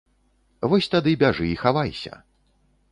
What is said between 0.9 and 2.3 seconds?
тады бяжы і хавайся.